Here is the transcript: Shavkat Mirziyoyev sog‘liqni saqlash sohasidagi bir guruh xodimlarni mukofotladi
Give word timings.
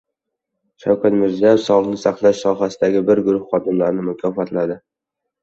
Shavkat 0.85 1.17
Mirziyoyev 1.23 1.61
sog‘liqni 1.65 1.99
saqlash 2.05 2.41
sohasidagi 2.47 3.05
bir 3.11 3.23
guruh 3.29 3.45
xodimlarni 3.53 4.09
mukofotladi 4.11 4.81